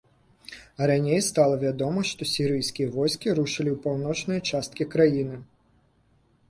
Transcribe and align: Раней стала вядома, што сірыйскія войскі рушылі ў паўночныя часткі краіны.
Раней 0.91 1.19
стала 1.25 1.59
вядома, 1.65 2.05
што 2.13 2.29
сірыйскія 2.31 2.87
войскі 2.97 3.37
рушылі 3.41 3.71
ў 3.75 3.83
паўночныя 3.85 4.39
часткі 4.53 4.83
краіны. 4.97 5.37